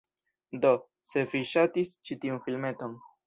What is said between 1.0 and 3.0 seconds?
se vi ŝatis ĉi tiun filmeton..